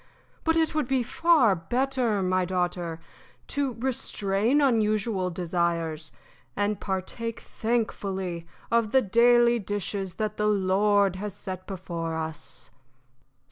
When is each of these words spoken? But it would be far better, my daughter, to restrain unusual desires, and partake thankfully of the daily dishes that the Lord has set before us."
But 0.43 0.57
it 0.57 0.73
would 0.73 0.87
be 0.87 1.03
far 1.03 1.53
better, 1.53 2.23
my 2.23 2.43
daughter, 2.43 2.99
to 3.49 3.73
restrain 3.73 4.59
unusual 4.59 5.29
desires, 5.29 6.11
and 6.55 6.79
partake 6.81 7.39
thankfully 7.41 8.47
of 8.71 8.93
the 8.93 9.03
daily 9.03 9.59
dishes 9.59 10.15
that 10.15 10.37
the 10.37 10.47
Lord 10.47 11.17
has 11.17 11.35
set 11.35 11.67
before 11.67 12.17
us." 12.17 12.71